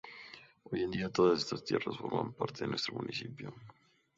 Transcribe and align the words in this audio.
Hoy 0.63 0.81
en 0.81 0.89
día 0.89 1.11
todas 1.11 1.41
estas 1.43 1.63
tierras 1.63 1.95
forman 1.95 2.33
parte 2.33 2.63
de 2.63 2.71
nuestro 2.71 2.95
Municipio. 2.95 3.53